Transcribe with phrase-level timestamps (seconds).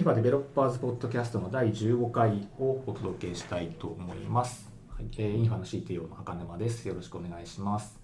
[0.00, 4.70] ニファデベロッパーズポッドキャストの第15回をお届けしたいと思います。
[4.88, 6.88] はい、えー、ユニファの CTO の赤沼です。
[6.88, 8.00] よろしくお願いします。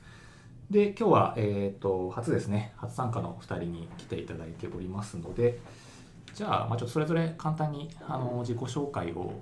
[0.70, 5.58] で、今日は、えっ、と、初ですね、初参加の2人に来ていただいておりますので、
[6.34, 9.32] じゃあ、まあ、ちょっとそれぞれ簡単にあの自己紹介を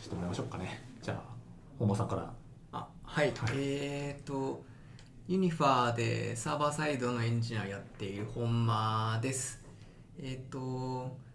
[0.00, 0.82] してもらいましょうかね。
[1.02, 1.20] じゃあ、
[1.78, 2.32] 本間さんから。
[2.72, 4.62] あはい、えっ、と
[5.26, 9.62] ユニファーでサーバーサイドのエンジニアをやっている本間です
[10.18, 11.27] えっ、と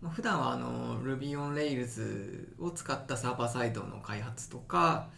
[0.00, 5.08] まあ普段はあの Ruby on Rails を使ったサーバーサイドの開発とか、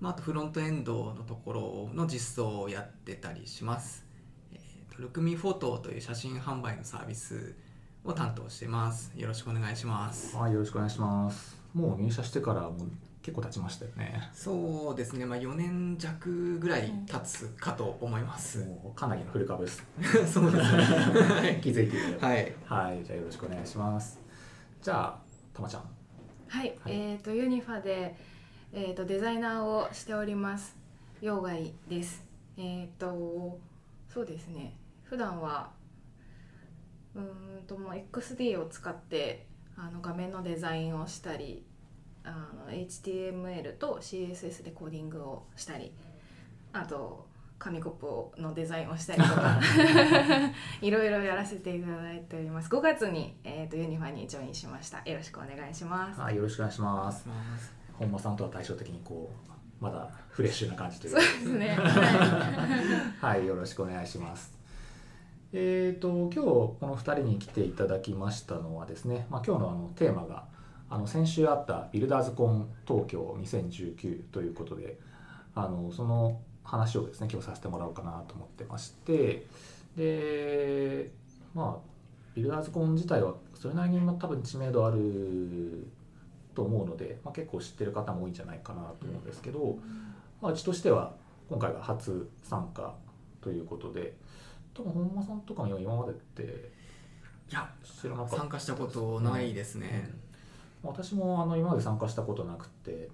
[0.00, 4.06] まあ、あとフロントエンドのところの実装をやってたりします、
[4.52, 7.54] えーと、ルクミフォトという写真販売のサービス
[8.04, 11.64] を担当してますよろしくお願いしますはい、よろしくお願いします。
[11.74, 12.72] もう入社してからもう
[13.20, 14.30] 結構経ちましたよね。
[14.32, 18.58] そうですね、まあ、4年弱ぐらい経つかと思います。
[18.58, 19.82] もうかなりのフル株です。
[20.30, 21.58] そうですね。
[21.64, 22.18] 気づいている。
[22.20, 22.54] はい。
[22.66, 24.23] はい、じゃあよろしくお願いします。
[24.84, 25.18] じゃあ、
[25.54, 25.82] たまちゃん。
[26.46, 28.14] はい、はいえっ、とユニファで
[28.74, 30.76] えっ、とデザイナーをしております。
[31.22, 32.22] 陽外です。
[32.58, 33.58] えっ、と
[34.12, 34.76] そうですね。
[35.04, 35.70] 普段は
[37.14, 41.64] うーんともう XD を使ってあの画面のデザインをしたり、
[42.22, 45.94] あの HTML と CSS でコーディングをしたり、
[46.74, 47.26] あと
[47.64, 49.58] 紙コップをのデザインをしたりとか
[50.82, 52.68] いろいろやらせていただいております。
[52.68, 54.98] 5月に、えー、とユニファにジョインしました。
[55.06, 56.20] よろしくお願いします。
[56.20, 57.26] はい、よろしくお願いします。
[57.26, 57.74] ます。
[57.94, 61.74] 本間さんとは対照的にこうまだフレッシュな感じというそうですね。
[61.74, 64.54] は はい、よろしくお願いします。
[65.54, 70.44] えー、と今日この2人に来ていただきましたのはですね、まあ、今日のあのテーマが
[70.90, 74.98] あの先週あったビルダーズコン東京2019ということで
[75.54, 79.46] あのその話をですね今日させてもらおうかなと思ってまして
[79.96, 81.10] で
[81.54, 81.94] まあ
[82.34, 85.86] ビルダーズコン自体はそれなりにまあ多分知名度ある
[86.54, 89.78] と思うので、まあ、結構知ってる方も多いんじゃないかなと思うんですけど、
[90.40, 91.14] まあ、うちとしては
[91.48, 92.94] 今回が初参加
[93.40, 94.14] ということで
[94.72, 96.72] 多分本間さんとかも今までって
[97.50, 98.36] いや知らなかった。
[98.36, 100.10] 参加したことないですね、
[100.82, 100.90] うん。
[100.90, 103.08] 私もあの今まで参加したことなくて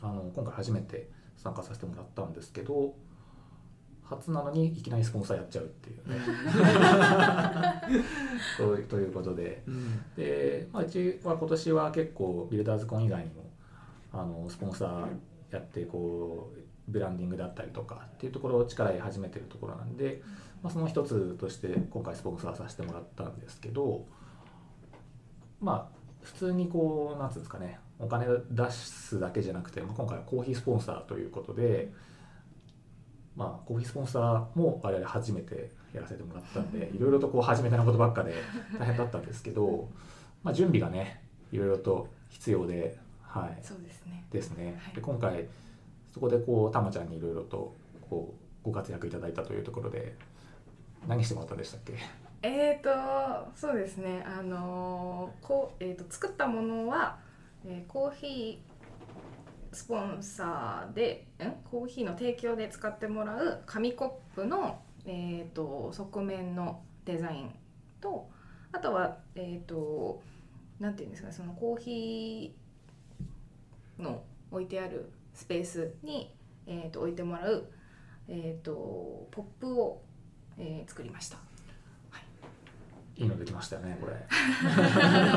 [0.00, 1.08] あの今回初めて
[1.42, 2.94] 参加させてもらったんですけど
[4.04, 6.16] 初なのにいきなりスポンサーやっちゃうっていうね。
[8.58, 9.62] とということで。
[9.66, 10.02] うん。
[10.16, 13.50] で、まあ、うちは今年は結構ビルダーズコン以外にも
[14.12, 15.08] あのスポンサー
[15.50, 16.58] やってこう
[16.88, 20.22] ブランディングだったりとかっていうところを力入れ始めてるところなんで、
[20.62, 24.04] まあ、その一つとして今回スポンサーさせてもらったんですけど
[25.60, 31.90] まあ普通にこうなんつうんですかねお金出すだけじゃなくて、まあ、今回はコーヒースポンサーということで。
[33.34, 38.34] まあ、コーヒースポンサーも我々初めてやらせてもらったんで いろいろとこう初めてなことばっかで
[38.78, 39.88] 大変だったんですけど、
[40.42, 44.26] まあ、準備がねいろいろと必要で、はい、そうですね。
[44.30, 44.78] ですね。
[44.78, 44.94] はい。
[44.96, 45.46] で今回
[46.12, 47.74] そこでこうたまちゃんにいろいろと
[48.10, 50.14] こうご活躍いただいたというところで
[51.08, 51.94] 何してもらったんでしたっけ？
[52.42, 54.22] えーとそうですね。
[54.26, 57.18] あのーこうえー、と作ったものは、
[57.64, 58.72] えーコーヒー
[59.74, 67.54] スポンサーでんコーヒーの提供で使ってもらう紙コップの、えー、と側面のデザイン
[68.00, 68.28] と
[68.72, 70.22] あとはえっ、と
[70.78, 76.34] なんていうんですかそのコーヒーの置いてあるスペースに、
[76.66, 77.70] えー、と置いてもらう、
[78.28, 80.02] えー、とポップを、
[80.58, 81.51] えー作りました。
[83.16, 84.14] いいのできましたよね これ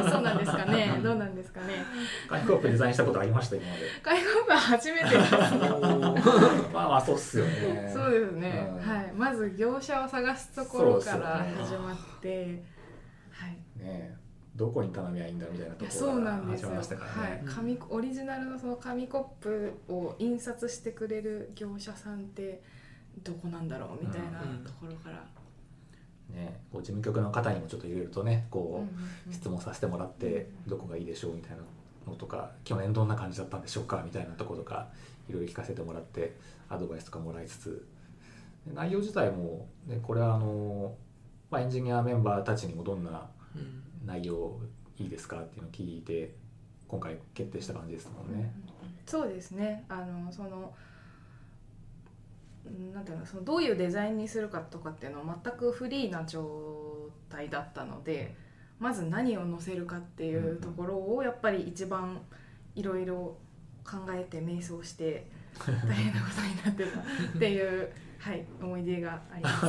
[0.10, 1.00] そうなんですかね。
[1.04, 1.74] どうなんですかね。
[2.30, 5.38] 紙コップデザインしたことありました今まで外国は初めてです ね。
[6.74, 8.70] まあまあそうっすよねそうですね。
[8.72, 9.12] うんはい。
[9.14, 12.64] まず業者を探すところから始まって、
[13.32, 13.52] はい。
[13.52, 14.16] ねえ
[14.56, 16.70] どこに頼みゃいいんだみたいなところからなんですよ。
[16.70, 17.44] 始まりましたからはいね。
[17.46, 22.64] 紙オリジナルのその紙コップを印刷してくれる業者さんって
[23.22, 25.22] どこなんだろうみたいなうんところから。
[26.36, 28.86] ねこう事務局の方にもちょっといろいろとねこ
[29.30, 31.58] う、質問させてもらってどこがいいでしょうみたいな
[32.08, 34.90] のとか去年どんな感じだったんでしょうかみたいなところとか
[35.30, 36.36] いろいろ聞かせてもらって
[36.70, 37.88] アドバイスとかもらいつつ。
[38.68, 40.96] で内容自体も、ね、これはあの、
[41.52, 43.82] まあ、エンジニアメンバーたちにもどんなうん。
[44.06, 44.60] 内容
[45.00, 46.36] いいですかっていうのを聞いて
[46.88, 48.54] 今回決定した感じですもんね。
[49.06, 49.84] そうですね。
[49.90, 50.95] あのそのうん
[52.94, 58.36] なんていうのそのどういうデザインにするかとかっていうのは全くフリーな状態だったので
[58.80, 62.22] まず何を載せるかっていうところをやっぱり一番
[62.76, 63.38] いろいろ
[63.84, 65.28] 考えて瞑想して
[65.66, 69.66] 大変なことになってたっていう、はい思い出があります。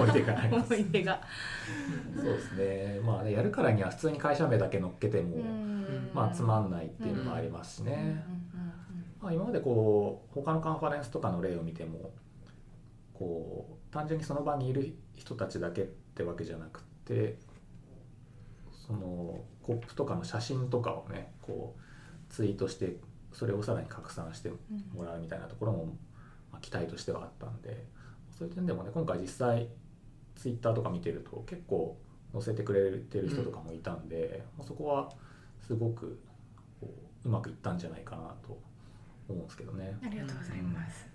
[0.00, 0.74] 思い出があります。
[0.74, 1.20] 思い出が。
[2.16, 3.00] そうですね。
[3.04, 5.70] まあねやるからには普通に会社名だけ乗っけても、うん。
[6.12, 8.24] まあつまんないっていうのもありますしね、
[9.20, 12.10] まあ、今までこう他のカンファレンスとかの例を見ても
[13.20, 17.36] こう単純にその場にいる人たちだけってわけじゃなくて
[18.70, 22.96] そのコップとかの写真とかをねこうツイートして
[23.32, 24.50] それをさらに拡散して
[24.94, 25.94] もらうみたいなところも、
[26.50, 27.84] ま、期待としてはあったんで
[28.36, 29.68] そういう点でもね今回実際
[30.34, 31.98] ツイッターとか見てると結構
[32.32, 35.10] 載せてくれてる人とかもいたんで、まあそこは
[35.66, 36.18] すごく
[36.80, 36.88] こ
[37.24, 38.58] ううまくいったんじゃないかなと
[39.28, 39.98] 思うんですけどね。
[40.02, 41.09] ありがとうございます、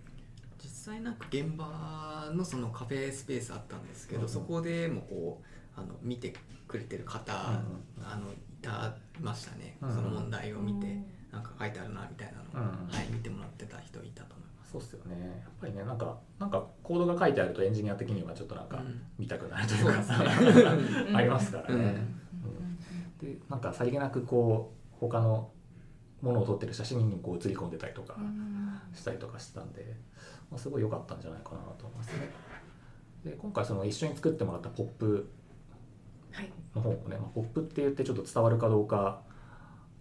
[0.65, 4.27] 実際なんか現場のそのカフェスペースあったんですけど、うん。
[4.27, 5.41] そこでもこ
[5.77, 6.33] うあの見て
[6.67, 8.03] くれてる方、うん。
[8.03, 9.93] あのいたましたね、うん。
[9.93, 10.87] その問題を見て、
[11.31, 12.87] なんか書いてあるなみたいなのを、うん。
[12.87, 14.71] はい、見てもらってた人いたと思います。
[14.71, 15.41] そうっすよね。
[15.43, 19.01] やっぱりねなんかなんかコードが書いてあるとエンジニア的にはちょっとなんかうん。
[19.19, 19.93] 見たくなるというか、
[21.13, 21.95] ありますからね。
[23.21, 25.51] でなんかさりげなくこう他の
[26.25, 29.95] ものを撮ってる写真にこう写り込んでたりとかうんしたりとかしてたんで、
[30.49, 32.31] まあ、すごい良かったんじゃないかなと思いますね。
[33.23, 35.29] で今回その一緒に作ってもらったポップ
[36.31, 36.51] はい。
[36.75, 39.21] の方もね、まあ、ポップって言ってちょっと伝わるかどうか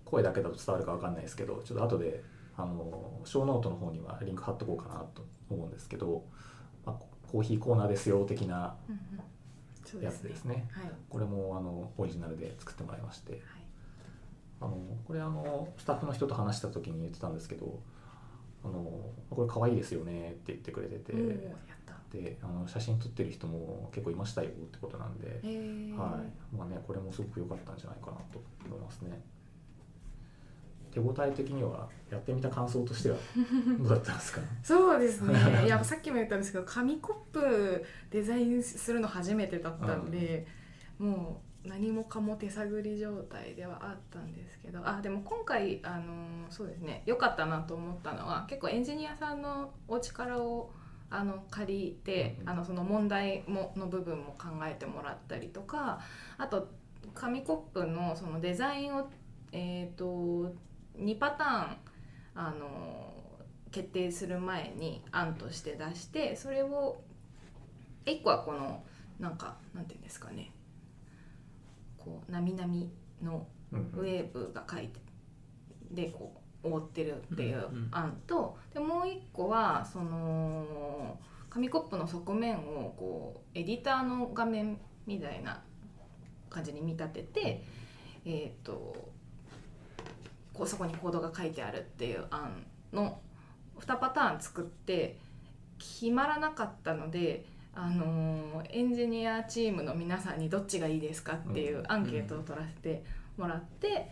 [0.04, 2.22] 声だけだと伝わるかわかんないですけどちょっと後で
[2.56, 6.24] あの小ノートの方にはリンク貼っとこうかなと思うんですけど、
[6.84, 8.76] まあ、コーヒーコーナーですよ的な
[10.00, 10.30] やですね。
[10.30, 10.66] つですね。
[10.72, 10.90] はい。
[11.08, 13.32] これもあのオリジナルで作ってもらいまして。
[13.32, 13.40] はい
[14.64, 17.80] あのこれあのスタッフの人と話した時に言ってたんですけど
[18.64, 21.12] あのこれ可愛いですよねって言ってくれてて
[22.12, 25.26] であの写真撮ってる人も結構いましたよってことなんで、
[25.96, 26.56] はい。
[26.56, 29.20] まあね、これもすごく良かったんじゃないかなと思いますね。
[30.92, 33.16] 手応え的にはやってみた感想としては
[33.80, 34.40] どうだったんですか？
[34.62, 35.34] そうですね。
[35.66, 40.46] いやさっきも言ったんですけど紙コップデザインするの初めてだったんで、
[40.98, 50.70] もう何もかも手探り状態ではあったんですけどあでも今回あのそうですね良かったなと思ったのは結構エンジニアさんのお力を
[51.10, 56.00] あの借りて、うんあのその問題もの部分も考えてもらったりとか
[56.38, 56.68] あと
[57.14, 59.08] 紙コップのそのデザインを、
[59.52, 60.54] えー、と
[60.98, 61.76] 2パターン
[62.34, 63.12] あの
[63.70, 67.00] 決定する前に案として出してそれを
[68.06, 68.82] 1個はこの
[69.18, 70.50] なんかなんていうんですかね
[72.04, 72.90] こうなみなみ
[73.22, 75.00] のうんウェーブが書いて
[75.90, 81.18] でこう覆ってるっていう案と、でもう一個はその
[81.50, 85.62] 紙コップの側面をこうエディターの画面みたいな
[86.48, 87.64] 感じに見立てて、
[88.24, 89.10] えー、と
[90.54, 93.20] こうそこにコードが書いてあるっていう案の
[93.78, 95.18] 2パターン作って
[95.78, 97.44] 決まらなかったので。
[97.74, 103.04] あのーエンジニアチームの皆さんにどっちがいいですかっていうアンケートを取らせて
[103.36, 104.10] もらって、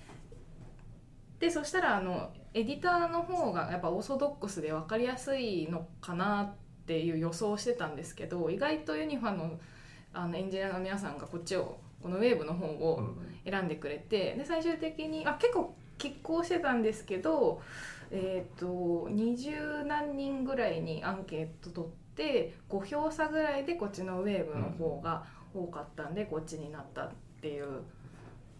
[1.40, 6.54] でそしたらあのエディターの方がやっぱオーソドックスで分かりやすいのかなっ
[6.86, 9.58] ていう予想をしてたんですけど意外とユニファの
[10.12, 13.32] あのエンジニアの皆さんがこっちをこのウェーブの方をうん。
[13.44, 17.60] 選んでくれてで最終的にあ結構拮抗してたんですけど、
[18.10, 25.24] えー、と20何人ぐらいにアンケート取って5票差ぐらいでこっちのウェーブの方が
[25.54, 27.82] 多かったんでこっちになったっていう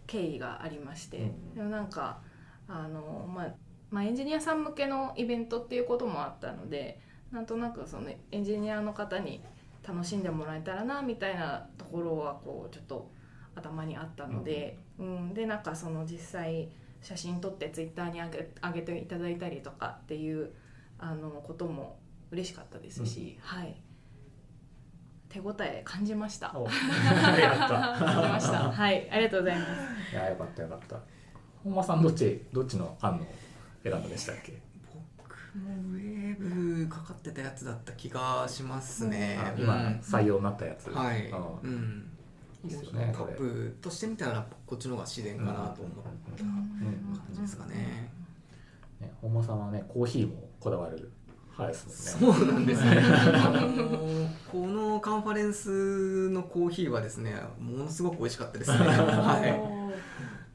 [0.07, 1.55] 経緯がありまして、うん。
[1.55, 2.19] でもなんか
[2.67, 3.53] あの、まあ、
[3.89, 6.99] まあエンジニアさん向けのイベントっていうこともあったので
[7.31, 9.41] なんとなくそのエンジニアの方に
[9.87, 13.11] 楽しんでもらえたらなみたいなところはこうちょっと
[13.55, 15.33] 頭にあったので、うん。
[15.33, 16.69] でなんかその実際
[17.01, 20.51] 写真撮ってツイッターに上げ上げていただいたりとかっていう
[20.97, 21.99] あのことも
[22.33, 23.75] 嬉しかったですし、はい。
[25.29, 26.49] 手応え 感じました。
[26.49, 26.61] は
[28.91, 30.13] い、ありがとうございます。
[30.13, 30.99] いやよかったよかった。
[31.63, 33.25] 本間さんどっちどっちの案の
[33.83, 34.61] 選んだでしたっけ？
[35.17, 39.39] 僕もウェーブかかってたやつだった気がしますね。
[39.39, 39.51] あ。
[39.55, 39.61] うん。
[39.61, 41.71] 今採用になったやつ、はい、ううん。
[41.71, 42.09] ん、
[42.63, 46.03] いいですよねカップとしてみたらこっちの方が自然かなと思っ
[46.37, 46.47] たん。
[46.47, 48.11] 感じですかね。
[48.99, 51.11] ね、本間さんはねコーヒーもこだわる
[51.57, 52.99] 派ですそうなんですね。
[53.01, 58.77] あのこのカンファレンスのコーヒーはですね、ものすごく美味しかったですね。
[58.87, 59.91] は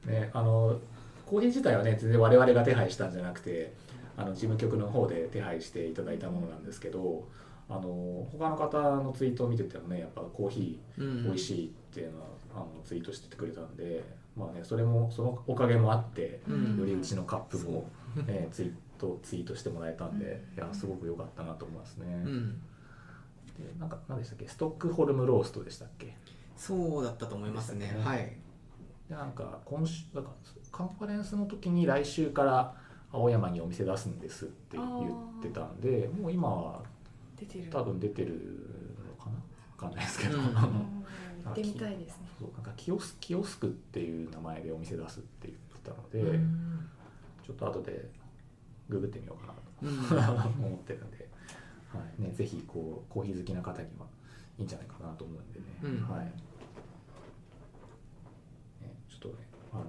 [0.06, 0.80] ねあの
[1.26, 3.74] コーヒー自体はね全然我々が手配したんじゃなくて
[4.16, 7.28] あの事務局の方で手配していただいたものなんですけど
[7.68, 10.80] あの他の方のツイートを見ててもねやっぱコーヒい。
[10.98, 14.02] うーん美味しいっていうのは、あのツイートしててくれたんで
[14.36, 17.88] まあねそれもそのおかげもあってうんよりうちのカップも、
[18.26, 22.06] ね、ツイートツイートしてもらえたんでいやすごく良かったなと思いますね。
[22.06, 22.60] うん。
[23.58, 24.46] でなんか何でしたっけ？
[24.46, 26.16] ストックホルムローストでしたっけ？
[26.56, 27.86] そうだったと思いますね。
[27.86, 28.36] ねはい。
[29.08, 30.30] でなんか今週なんか
[30.70, 32.74] カンファレンスの時に来週から
[33.10, 36.82] 青山にお店出すんですって言ってたんでもう今は
[37.70, 38.32] 多分出てる
[39.08, 39.36] のかな？
[39.76, 40.52] 分かんないですけど、うんうん。
[41.44, 42.28] 行ってみたいですね。
[42.38, 46.88] そうなんかキオスキオスクっていう名前でお店出すって言ってたので、うん。
[47.46, 48.10] ちょっと後で
[48.88, 50.64] ググってみようかなとうん。
[50.66, 51.28] 思ってるんで、
[51.92, 52.22] はい。
[52.22, 54.06] ね、ぜひこうコーヒー好きな方には
[54.58, 56.08] いいんじゃないかなと思うんでね、うん。
[56.08, 56.24] はい。
[56.24, 56.32] ね、
[59.08, 59.34] ちょっとね
[59.72, 59.84] あの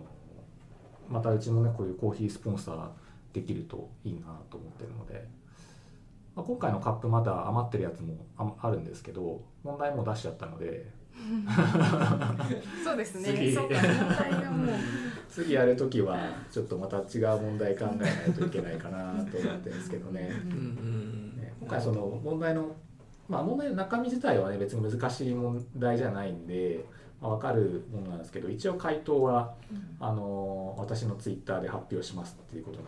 [1.09, 2.89] またうちもねこういうコーヒースポンサー
[3.33, 5.27] できるといいなと思ってるので、
[6.35, 10.91] まあ、今回のカップまだ余ってるやつもああるんですけど問題も出しちゃったので
[12.83, 13.33] そうですね。
[13.33, 13.53] 次。
[13.53, 13.75] そうか。
[13.75, 13.83] 問
[14.17, 14.75] 題がもう
[15.29, 16.17] 次やるときは
[16.51, 20.31] ちょっとまた違う問題考えないといけないかなと思ってるんですけどね。
[20.45, 22.75] うんうんね今回その問題の
[23.27, 26.83] まあ問題の中身自体はね別に難しい問題じゃないんで、
[27.21, 29.53] まあ、分かるものなんですけど一応回答は
[29.99, 32.85] あの私のツイッターで発表しますっていうことに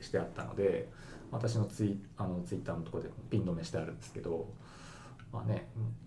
[0.00, 0.90] してあったので
[1.30, 4.46] 私のツイあのツイッターのところでピン止めしてあるんですけど
[5.32, 6.01] まあねうん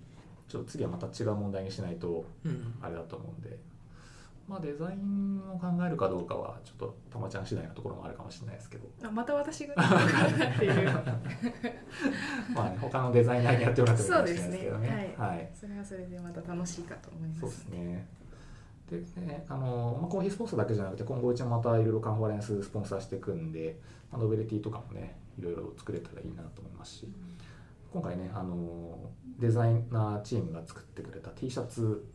[0.48, 2.75] ちょっと次はまた違う問題にしないとうん。
[2.82, 3.58] あれだと思うんで。
[4.48, 8.88] まあ、デザインを考えるかどうかはちょっとたまちゃん次第のところもあるかもしれないですけど。
[9.04, 9.74] あまた私が？
[10.56, 10.70] ってい。
[10.70, 10.86] う
[12.54, 14.88] まあ、ね、他のデザイナーにやってもらってもいいかもしれないですけどね。
[14.88, 15.25] そうですね。
[15.25, 17.40] はい、それはそれでまた楽しいかと思います。
[17.42, 18.08] そうですね。
[18.90, 23.80] でね、あのまあ、コーヒースポンサーだけじゃなくて今後うちもまたいろいろカンファレンススポンサーしていくんで、
[24.12, 27.08] まあ、ノベルティとかもねいろいろ作れたらいいなと思いますし
[27.92, 28.98] 今回ねあの
[29.39, 32.06] デザイナーチームが作ってくれた T シャツ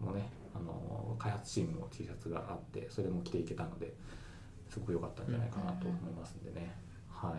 [0.00, 3.92] のねあの開発チームの T シャツがあってそれも着ていけたので
[4.68, 6.74] すごく良かったんじゃないかなと思いますんでね、
[7.08, 7.30] はい。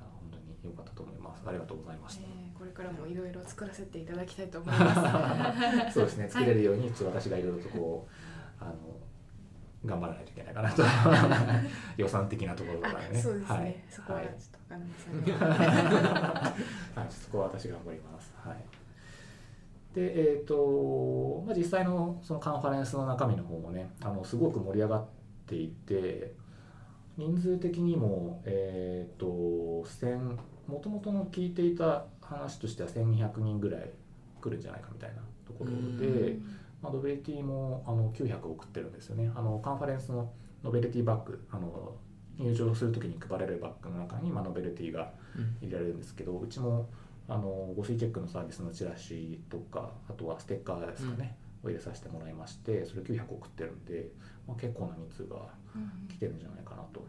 [0.00, 1.42] あ本当に良かったと思います。
[1.46, 2.22] ありがとうございました。
[2.22, 5.92] えーこれからもいろいろ作らせていただきたいと思います。
[5.92, 6.28] そうですね。
[6.28, 8.72] 作れるようにちょっと私がいろいろとこうあの
[9.84, 10.82] 頑張らないといけないかなと。
[11.96, 13.08] 予算的なところとかね。
[13.12, 15.48] あそうですね、はい、そこははいちょっと金間さんには
[16.94, 18.32] はい、そこは私頑張ります。
[18.36, 18.56] はい。
[19.94, 25.06] で、えっ、と、まあ、実際のそのカンファレンスの中身の方もね、あのすごく盛り上がっ
[25.46, 26.34] ていて、
[27.16, 33.90] 人数的にも、えっ、と、千、もともとの聞いていた話としては1200人ぐらい
[34.40, 36.38] 来るんじゃないかみたいなところで、
[36.84, 39.32] まあ、ノベルティもあの900送ってるんですよね。
[39.34, 40.30] あのカンファレンスの
[40.62, 41.96] ノベルティバッグ、あの
[42.38, 45.10] 入場するときに配られるバッグの中に、まあ、ノベルティが
[45.62, 46.90] 入れられるんですけどうちも
[47.26, 54.10] あのご水チェックのサービスのチラシとかあとはステッカーですかね、を入れさせてもらいましてそれ900送ってるんで、
[54.46, 55.36] まあ、結構な人数が
[55.74, 57.06] うん来てるんじゃないかなと。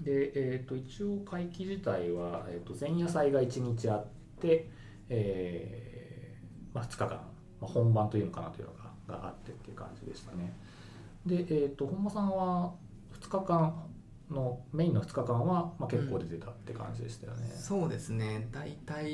[0.00, 4.06] で、えー、と一応会期自体は、えー、と前夜祭が1日あっ
[4.40, 4.70] て、
[5.08, 7.33] えーまあ、2日間、まあ、
[7.66, 10.52] 本番というのかなというのががあってっていう感じでしたね。
[11.26, 12.72] で、えー、と本間さんは
[13.20, 13.74] 2日間
[14.30, 17.46] のメインの2日間は、まあ、結構出てたって感じでしたよね。
[17.54, 18.48] そうですね。
[18.52, 19.06] 大体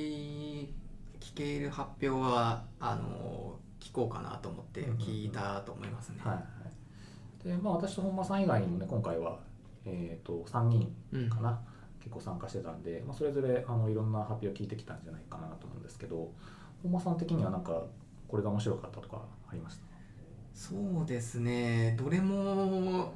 [1.20, 6.18] 聞ける発表はあの聞こうかなと思って聞いたと思いますね、
[7.44, 9.38] でまあ私と本間さん以外にもね今回は、
[9.84, 11.30] えー、と3人うん。
[11.30, 11.58] かな、
[12.00, 16.32] 結構参加してたんで、まあ、それぞれあのいろんな発表を聞いてきたんじゃないかなと思うんですけど
[16.82, 17.82] 本間さん的にはなんか
[18.30, 19.82] これが面白かったとかありました？
[20.54, 21.96] そうですね。
[21.98, 23.12] どれも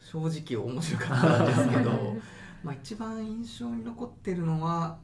[0.00, 1.90] 正直面白かったんですけど。
[2.64, 4.98] まあ一番印象に残ってるのは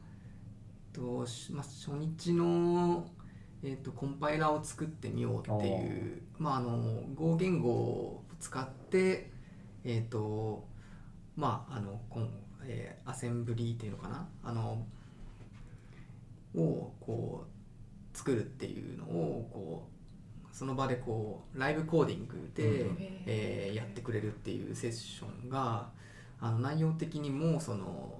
[0.91, 3.05] と、しまあ、初日の、
[3.61, 6.21] えー、とコンパイラーを作ってみようっていう。
[6.39, 9.31] まああの Go 言語を使って
[9.83, 10.65] えっ、と
[11.35, 12.29] まああのこん、
[12.63, 14.27] えーアセンブリーっていうのかな？
[14.43, 14.85] あの
[16.55, 17.52] をこう
[18.13, 25.89] 作るっていうのをこうその場でこうライブコーディングで、うんえーやってくれるっていうセッションが
[26.39, 28.13] あの内容的にもその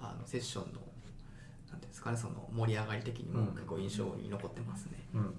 [0.00, 0.80] あのセッションの
[1.70, 3.46] なんですかねその盛り上がり的にもうん。
[3.48, 4.92] 結構印象に残ってますね。
[5.14, 5.34] うんうんうん。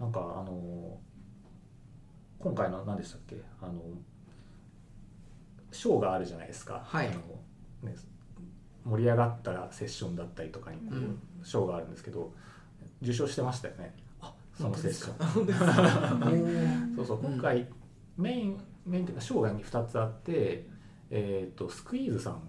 [0.00, 0.98] なんかあの
[2.40, 3.80] 今回の何でしたっけあの
[5.70, 7.08] 賞があるじゃないですか、はい。
[7.08, 7.16] あの
[7.88, 7.96] ね、
[8.84, 10.98] 盛り上がったセッションだったりとかにこうん。
[10.98, 12.32] う賞があるんですけど
[13.02, 13.94] 受賞してましたよね。
[14.20, 17.18] あそのセッションそうそう。
[17.18, 17.32] うん。
[17.34, 17.68] 今回、
[18.16, 20.66] メインメインっていうか賞が2つあって、
[21.10, 22.40] えー、とスクイーズさん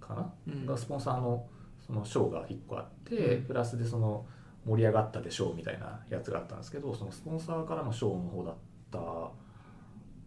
[0.00, 0.66] かな、うん。
[0.66, 1.46] がスポンサーの
[1.84, 3.44] その賞が1個あって、うん。
[3.44, 4.26] プラスでその
[4.64, 8.54] 盛り上がったで賞みたいなやつがあったんですけどそのスポンサーからの賞の方だっ
[8.90, 8.98] た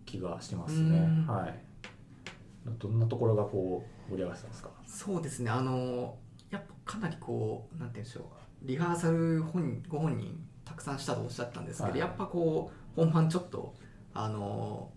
[0.05, 1.27] 気がしますね、うん。
[1.27, 1.59] はい。
[2.77, 4.69] どんなところがこう盛り上がってたんですか？
[4.85, 5.49] そうですね。
[5.49, 6.17] あの
[6.49, 8.23] やっぱかなりこうなんて言うんでしょう
[8.63, 11.99] リハーサル本ご本人たくさんしたとおっしゃったんですけど、はい。
[11.99, 13.73] やっぱこう本番ちょっと
[14.13, 14.89] あの、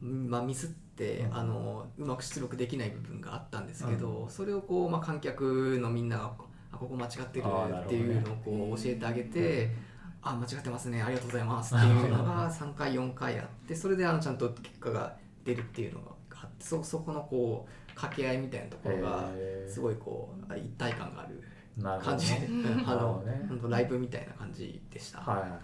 [0.00, 1.36] まあ、ミスって、うん。
[1.36, 6.32] あのうまく出力できない部分があったんですけど、それをこう、まあ、観客のみんなが
[6.70, 9.92] あここ間違ってるっていうのをこう教えてあげて。
[10.24, 19.28] あ間違ってますねありがとうございますっていうのが3回4回あってそれであのちゃんと結果が出るっていうのがあってそそこのこう掛け合いみたいなところが
[19.68, 21.42] すごいこう一体感がある
[21.80, 22.46] 感じで、ね。
[22.48, 23.46] うんあのね。
[23.48, 25.20] 本当ライブみたいな感じでした。
[25.20, 25.60] はいはいはい。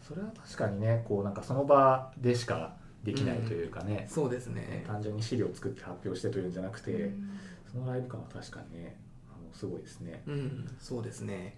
[0.00, 4.84] それは確かにねこうなんかその場でしかできないというかね、そうですね。
[4.86, 7.38] 単純に資料を作って発表してというんじゃなくて、うん。
[7.70, 8.96] そのライブ感は確かにね
[9.28, 10.22] あのすごいですね。
[10.26, 11.56] うん、そうですね。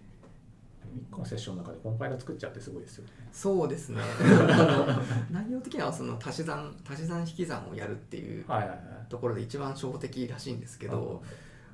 [1.11, 3.11] 1個のセッションの中でコンパイラー作っちゃってすごいですよね。
[3.33, 4.01] そうですね。
[4.51, 4.97] あ
[5.31, 8.79] の内容的にはその足し算足し算引き算をやるっていうはいはいはい。
[9.09, 11.23] ところで一番初歩的らしいんですけど、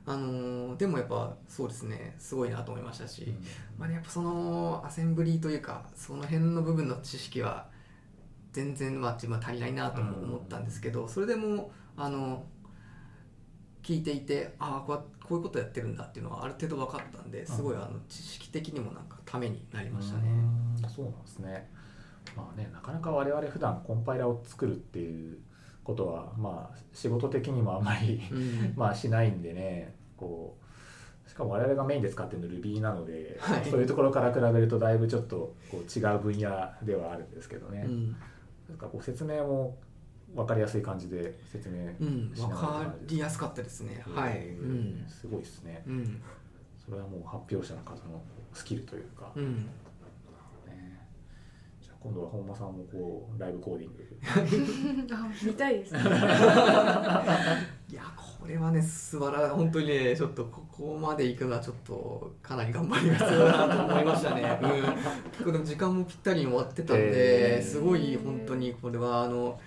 [0.06, 3.34] あのでもやっぱそうですねすごいなと思いましたし、
[3.78, 7.66] まあね、やっぱそのアセンブリーというかその辺の部分の知識は
[8.52, 12.42] 全然まあ自分は足りないなとも思ったんですけど、それでもあの
[13.82, 20.28] 聞いていてああこうこういうことやってるんだっていうのはある程度分かったんですごいあの知識的にもなんかためになりましたね。
[20.82, 21.70] うーんそうなんですね。
[22.36, 25.38] まあねなかなか我々普段コンパイラーを作るっていう
[25.90, 30.56] ことはまあ仕事的にもあんまりうん まあしないんでねこ
[31.26, 36.50] うしかも我々がメインで使ってるの Ruby なので、はいそういうところから比べるとだいぶちょっとこう違う分野
[36.82, 38.16] ではあるんですけどね、うん
[38.68, 39.76] なんかこう説明も
[40.32, 44.00] 分かりやすい感じで説明うん、分しながらかりやすかったですね。
[44.06, 44.34] はい。
[44.36, 45.04] えーうん。
[45.08, 46.22] すごいですねうん。
[46.78, 49.68] それはもう発表者の方のスキルというか、うん。
[52.00, 54.00] 今度は本間さんもこうライブコーディング。
[55.14, 56.00] あ見たいですね。
[56.00, 64.70] いやこれはね素晴ら本当にねちょっとここまで行くのはちょっとかなり頑張りが必要だなと思いましたね、 うん、
[65.30, 67.62] 結構でも時間もぴったりに終わってたんで、えー。
[67.62, 69.60] すごい本当にこれはあの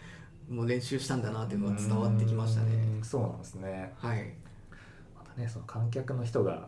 [0.50, 2.72] もう練習したんだなっていうのが伝わってきましたうね
[3.04, 3.94] そうなんですね。
[3.98, 4.34] はい。
[5.16, 6.68] またねその観客の人が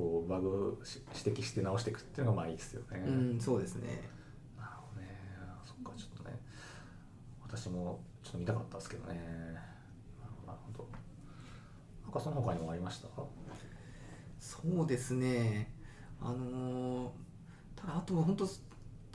[0.00, 4.08] こうバグをし指摘して直していくっていうのがまあいいですよね、うんそうですね
[4.56, 5.08] なるほどね
[5.62, 6.38] そっかちょっとね
[7.52, 9.18] 私もちょっと見たかったですけどね。
[10.46, 10.88] なるほど。
[12.04, 13.08] なんかその他にもありました？
[14.38, 15.72] そうですね。
[16.20, 17.10] あのー
[17.76, 18.46] ただあとは本当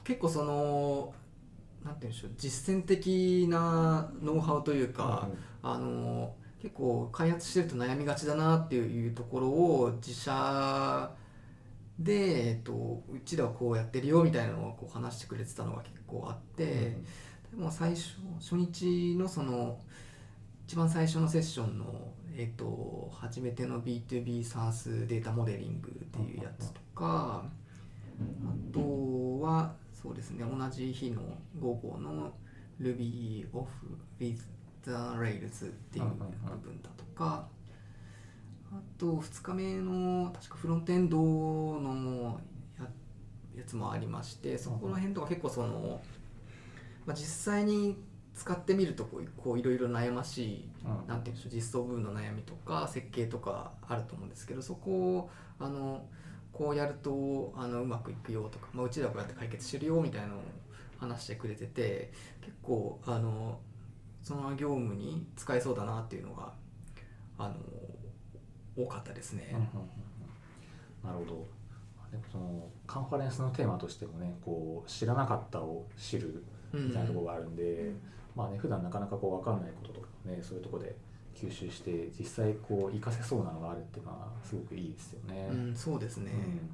[0.03, 1.13] 結構その
[1.83, 5.27] なんて言うんでしょう実践的なノウハウというか、
[5.61, 11.11] あの結構開発してると悩みがちだなっていうところを自社
[11.99, 16.97] で、えっと、うちではこうやってるよみたいなのをこう話してくれてたのが結構あって、で
[17.55, 19.79] も最初初日のその
[20.67, 21.85] 一番最初のセッションの、
[22.35, 31.21] えっと、初めての B2B サースデータモデリングっていうやつとか、あとはそうですね同じ日の
[31.59, 32.33] 午後の
[32.81, 33.67] Ruby of
[34.19, 34.37] with
[34.83, 37.47] the Rails っていう部分だとか
[38.71, 42.39] あと2日目の確かフロントエンドの
[42.77, 42.85] や
[43.55, 46.01] やつもありましてそこら辺とか結構その、
[47.05, 47.97] まあ、実際に
[48.33, 51.07] 使ってみるとこうこういろいろ悩ましいうん。
[51.07, 56.05] なんていうんでしょう実装部分の悩みとか設計とかあると思うんですけどそこをあの
[56.51, 60.39] こうやるとあのうまくいくよとか、まあ、うちではこうやって解決してるよみたいなのを
[60.97, 63.59] 話してくれてて結構あの
[64.21, 66.51] その業務に使えそうだなっていうのが
[67.37, 67.55] あの
[68.77, 69.49] 多かったですね。
[69.51, 69.67] うんうんうん
[71.03, 71.09] うん。
[71.09, 71.47] なるほど。
[72.11, 76.43] でもそのカンファレンスのテーマとしてもねこう知らなかったを知る
[76.75, 77.91] みたいなところがあるんで、
[78.35, 80.95] まあね普段なかなかこう分かんないこととかねそういうところで
[81.35, 85.49] 吸収して実際こう活かせそうなのがあるっていうのはすごくいいですよね。
[85.51, 86.39] うん、そうですね、うん。
[86.41, 86.69] 結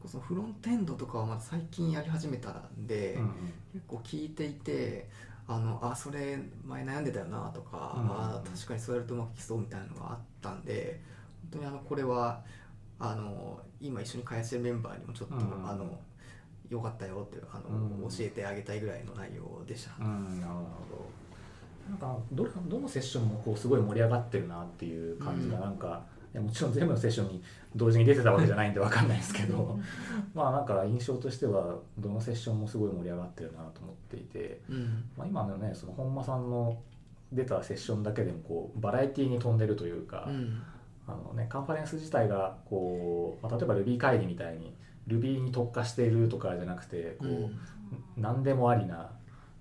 [0.00, 3.30] 構そのフロントエンドとかはまだ最近やり始めたんで、うんうん。
[3.74, 5.08] 結構聞いていて
[5.48, 11.00] あのあそれ前悩んでたよなとか、うんあ確かにそうやるとうまくいきそうみたいなのがあったんで
[11.50, 12.42] 本当にあのこれは
[12.98, 15.68] あの今一緒に開発してるメンバーにもちょっと、うん。
[15.68, 16.00] あの
[16.70, 18.08] よかったよってあの、うん。
[18.08, 19.92] 教えてあげたいぐらいの内容でした。
[20.00, 21.06] うん、なるほど。
[21.88, 25.62] なんかどれどのセッションもこうすごい盛り上がってるなっていう感じがうん。
[25.62, 26.02] なんか、
[26.34, 27.42] いやもちろん全部のセッションに
[27.74, 29.78] 同時に出てたわけじゃないんで分かんないですけど
[30.34, 35.04] まあなんか印象としてはどのセッションもすごい盛り上がってるなと思っていて、うん。
[35.16, 36.76] まあ、今のねその本間さんの
[37.32, 40.62] 出たセッションだけでもこうバラエティに飛んでるというか、うん。
[41.08, 44.74] あのね、カンファレンス自体がこう、まあ、例えば Ruby 会議みたいに
[45.06, 47.58] Ruby に特化しているとかじゃなくてこう、うん。
[48.16, 49.10] 何でもありな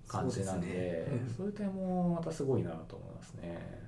[0.08, 1.22] 感じなんでそうですね。
[1.28, 1.36] うん。
[1.36, 3.84] そういう点もまたすごいなと思いますね。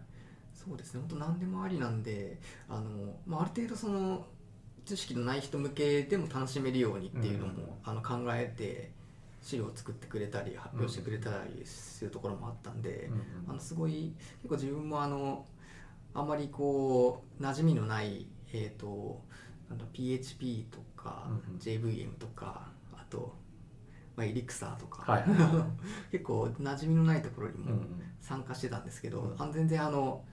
[0.54, 1.02] そうですね。
[1.02, 2.40] 本当何でもありなんで
[2.70, 4.26] あの、まあ、ある程度その
[4.86, 7.92] 知識のない人向けでも楽しめるようにっていうのも、うん。
[7.92, 8.92] あの考えて
[9.42, 13.10] 資料を作ってくれたり発表してくれたりするところもあったんで、
[13.48, 15.46] あのすごい結構自分もあの
[16.14, 21.60] あんまりこう馴染みのない、えー、となんだ PHP とか、うんうん。
[21.60, 23.34] JVM とかあと、
[24.16, 25.24] まあ、エリクサーとか、はい
[26.12, 28.02] 結構馴染みのないところにもうんうん。
[28.20, 29.42] 参加してたんですけど、うん。
[29.42, 30.24] あの全然あの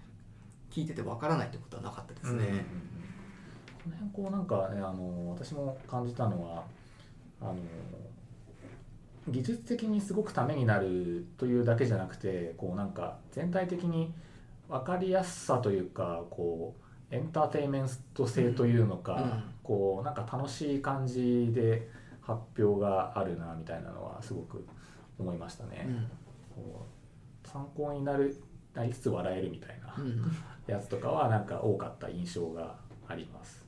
[0.70, 2.64] 聞いててわからないってことはなかったですうんうんうんね。
[3.84, 6.64] この辺こうなんかねあの私も感じたのは
[7.40, 7.56] あの
[9.28, 14.12] 技術的にすごくためになるというだけじゃなくてこうなんか全体的に
[14.68, 16.83] 分かりやすさというかこう
[17.14, 19.22] エンターテインメント性というのか、うん。
[19.22, 19.44] うん。
[19.62, 21.88] こうなんか楽しい感じで
[22.20, 24.66] 発表があるなみたいなのはすごく
[25.18, 25.86] 思いましたね。
[25.88, 26.10] うん。
[26.54, 26.86] こ
[27.44, 28.36] う参考になる
[28.74, 30.22] なりつつ笑えるみたいなうん。
[30.66, 32.74] やつとかはなんか多かった印象が
[33.06, 33.64] あります。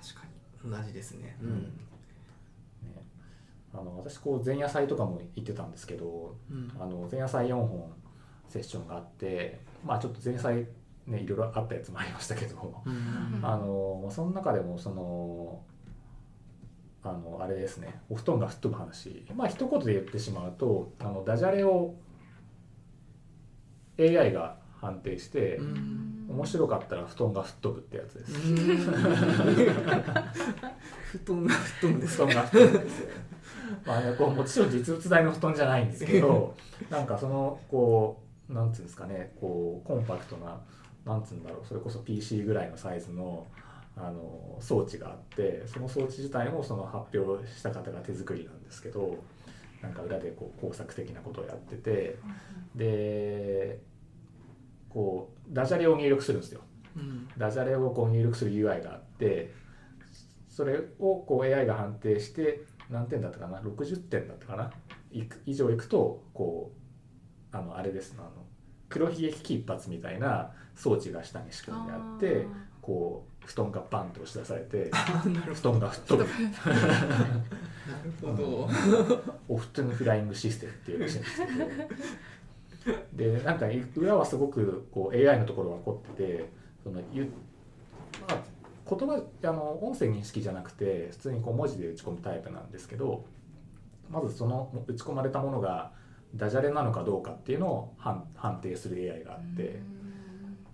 [0.00, 0.26] 確か
[0.64, 0.70] に。
[0.70, 1.36] 同じですね。
[1.42, 1.62] うん。
[1.62, 1.68] ね、
[3.74, 6.70] あの私こう前夜祭とかも行ってたんですけどうん。
[6.78, 7.92] あの前夜祭4本
[8.48, 10.66] セッションがあってまあちょっと前夜祭
[11.06, 13.40] ねいろいろあったやつもありましたけど、うん。
[13.42, 15.60] あのその中でもその
[17.02, 19.24] あのあれですねお布団が吹っ飛ぶ話。
[19.34, 21.94] まあ一言で言ってしまうとあのダジャレを
[23.98, 26.26] AI が判定して、うん。
[26.28, 28.32] 面白かったら布団が吹っ飛ぶってやつです。
[28.32, 28.56] うん。
[31.12, 33.08] 布団が布団です布団が吹っ飛ぶんですよ。
[33.84, 36.54] まあね、こうもちろん実物大の布団じゃないんですけど
[36.90, 40.60] なんかそのこうなんつうんですかねこうコンパクトな
[41.04, 43.46] なんつうんだろうそれこそ PC ぐらいのサイズの
[43.94, 49.22] あの装置があってその装置自体もその発表した方が手作りなんですけど
[49.82, 52.18] なんか裏でこう工作的なことをやってて
[52.74, 53.78] で
[54.88, 56.60] こうダジャレを入力するんですよ。
[56.96, 57.28] うん。
[57.36, 59.52] ダジャレをこう入力する UI があって
[60.48, 64.70] それをこう AI が判定して何点だったかな？60点だったかな？
[65.10, 66.72] いく以上いくとこ
[67.52, 68.30] うあのあれですあの
[68.92, 72.46] 黒ひげ危機一髪みたいな装置が下に仕組んであって
[72.82, 74.90] こう布団がバンと押し出されて
[75.54, 76.30] 布団が吹っ飛ぶ。
[77.88, 78.68] なるほど。
[79.48, 86.48] オフトゥンフライングシステムっていうらしいんですけどでなんか裏はすごくこう AI のところが凝ってて
[86.82, 87.24] そのゆ、
[88.28, 88.42] まあ、
[88.88, 93.24] 言葉あの音声認識じゃなくて普通にこう文字で打ち込むタイプなんですけど
[94.10, 95.92] まずその打ち込まれたものが
[96.34, 99.80] ダジャレなのかどうかっていうのを判判定する AI があって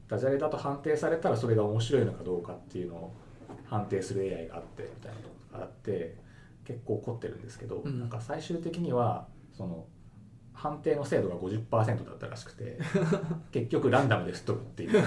[0.09, 3.15] ダジャレだと判定されたらそれが面白いのかどうかっていうのを
[3.67, 6.17] 判定する AI があってみたいなのがあって
[6.65, 9.87] 結構凝ってるんですけど、うんなんか最終的にはその
[10.53, 12.79] 判定の精度が50%だったらしくて
[13.53, 15.03] 結局ランダムで吹っ飛ぶっていう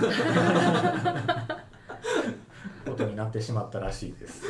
[2.85, 4.45] ことになってしまったらしいです。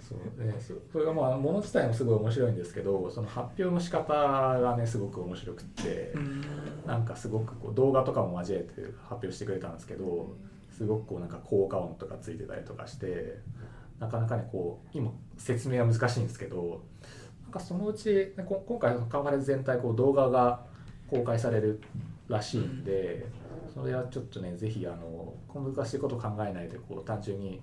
[0.00, 6.42] そうね、そそれがまあもの自体もすごい面白いんですけどその発表の仕方がねすごく面白くって、うん。
[6.86, 10.34] なんかすごくこう動画とかも交えて発表してくれたんですけど
[10.70, 13.38] すごくこうなんか効果音とかついてたりとかして
[13.98, 16.82] なかなかねこう今説明は難しいんですけど
[17.42, 20.60] なんかそのうちねこ今回のカンファレンス全体こう動画が
[21.10, 21.80] 公開される
[22.28, 23.24] らしいんで、
[23.72, 27.62] それはちょっとねぜひあの小難しいこと考えないでこう単純に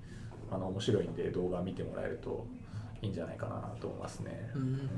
[0.56, 2.48] あの面白いんで動画見てもらえると
[3.02, 4.50] いいんじゃないかなと思いますね。
[4.56, 4.90] うん。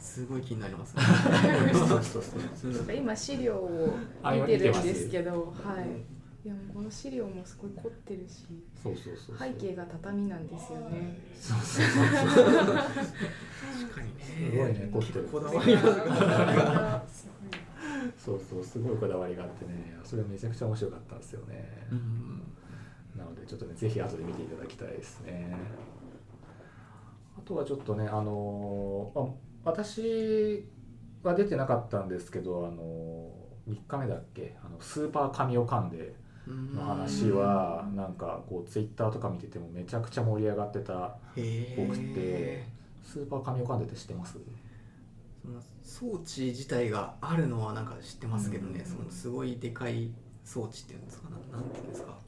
[0.00, 1.02] すごい気になりますね。
[1.72, 6.46] そうそうそううん今資料をあ見てるんですけど、はい。
[6.46, 8.44] いやもうこの資料もすごい凝ってるし、
[8.82, 9.48] そうそうそうそう。
[9.48, 11.18] 背景が畳なんですよね。
[11.34, 12.74] そうそうそうそう。
[12.74, 14.08] 確かに。
[14.18, 14.24] ね。
[14.50, 15.28] すごいね凝ってる。
[15.30, 17.02] こだわりが。
[17.08, 17.28] す
[18.18, 19.96] そうそうすごいこだわりがあってね。
[20.04, 22.42] それめちゃくちゃ面白かったんですよね、うん
[23.16, 25.54] なのでちょっとねぜひ後で見ていただきたいですね。
[27.36, 29.34] あとはちょっとねあのーまあ
[29.66, 30.66] 私
[31.22, 33.30] は出てなかったんですけどあの
[33.68, 34.56] 3日目だっけ？
[34.64, 36.14] あのスーパー神オカンデ
[36.46, 42.64] うんの話はなんかこうツイッターとか見ててもめちゃくちゃ盛り上がってたへ多くて
[43.02, 44.38] スーパー神オカンデって知ってます？
[45.82, 50.10] 装置自体があるのはなんか知ってますけどね、うんそのすごいでかい
[50.42, 51.28] 装置っていうんですか？
[51.30, 52.18] ななんていうんですか？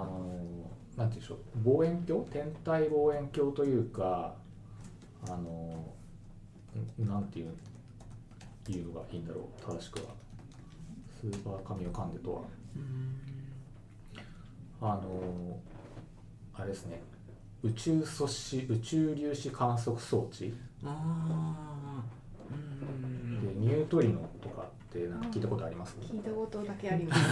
[0.00, 1.38] あのなんていうんでしょう。
[1.64, 2.24] 望遠鏡？
[2.30, 4.34] 天体望遠鏡というか
[5.26, 5.84] あの
[7.02, 7.52] んなんていう
[8.70, 9.44] いうのがいいんだろう。
[9.66, 10.04] 正しくは。
[11.20, 12.42] スーパーカミオカンデとは。
[14.80, 15.58] あの
[16.54, 17.00] あれですね。
[17.64, 20.54] 宇宙素子宇宙粒子観測装置？
[20.84, 22.02] ああ
[22.52, 23.40] うん。
[23.40, 25.96] でニュートリノとかってなんか聞いたことあります？
[26.00, 27.20] 聞いたことだけあります。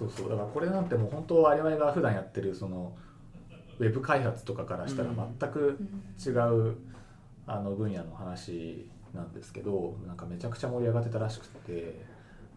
[0.00, 2.96] そうそうだからこれなんてもう本当我々が普段やってるその
[3.78, 5.78] ウェブ開発とかからしたら全く
[6.24, 6.76] 違う、
[7.46, 12.00] あの分野の話なんですけどなんかめちゃくちゃ盛り上がってたらしくて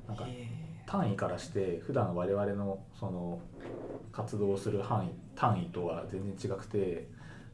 [0.08, 0.48] なんかへ
[0.86, 3.40] 単位からして普段我々のその
[4.12, 7.08] 活動する範囲単位とは全然違くて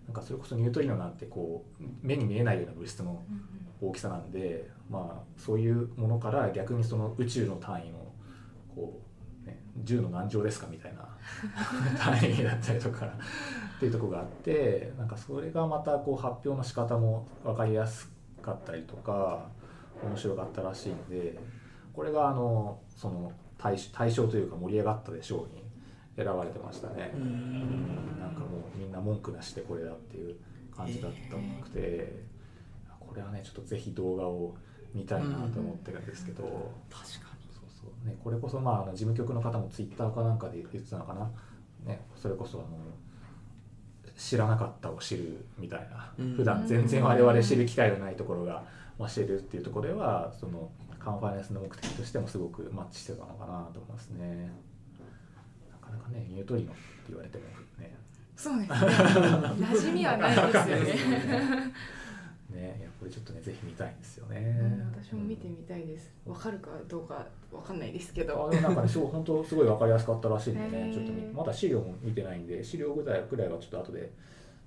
[0.07, 3.23] なんかそれこそニュートリノなんてこう目に見えないような物質の
[3.81, 7.99] 大きさなんで、まあ、そういうものから逆にその宇宙の単位の
[8.75, 9.08] こう、ね、
[9.83, 11.07] 10の何乗ですかみたいな。
[11.97, 18.11] 単位だったりとかっていうところがあってなんかそれがまたこう発表の仕方も分かりやす
[18.41, 19.47] かったりとか
[20.03, 21.37] 面白かったらしいので
[21.93, 25.63] これがあのその対対象というか盛り上がったでしょうに
[26.15, 27.11] 選ばれてましたね。
[27.13, 28.19] ーうん。
[28.19, 30.35] なんかもうみんな文句なしでこれだっていう
[30.75, 32.23] 感じだったっぽくて、
[32.99, 34.55] これはねちょっとぜひ動画を
[34.93, 37.28] 見たいなと思ってるんですけど、確か
[37.81, 41.31] そうね、これこそまああの事務局の方もツイッターかなんかで言ってたのかな、
[41.85, 42.67] ね、それこそあの
[44.19, 46.33] 知らなかったを知るみたいな、うん。
[46.35, 48.63] 普段全然我々知る機会がないところが、
[48.99, 54.51] まあ、知るっていうところではそのカンファレンスの目的としてもすごくマッチしてたのかなと思いますね。
[55.71, 57.45] なかなかねニュートリノって言われても
[57.79, 57.95] ね。
[58.35, 58.75] そうですね。
[58.77, 61.73] 馴染みはないですよね。
[62.49, 64.57] ね、いやこれちょっとねぜひ見たいんですよね。
[64.59, 66.13] うん私も見てみたいです。
[66.25, 70.93] わかるかどうかわかんないですけあどでもなんかね、そう本当すごいわかりやすかったらしいんでへね、ー。
[70.93, 74.11] ちょっと見まだ資料も見てないんで、資料ぐらいぐらいはちょっと後で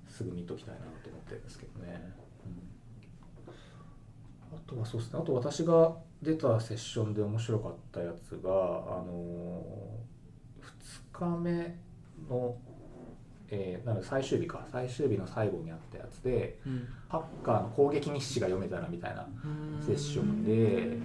[0.07, 2.13] すぐ見ときたいなと思ってるんですけどね。
[2.45, 4.57] うん。
[4.57, 8.53] あとはそうですね、あと私が出たセッションで面白かったやつが、あ
[9.05, 10.63] のー、
[11.11, 11.79] 2日目
[12.29, 12.57] の、
[13.49, 16.87] えーなので最終日か、最終日の最後にあったやつで、にうん。
[17.07, 19.27] ハッカーの攻撃日誌が読めたらみたいな
[19.81, 20.97] セッションで、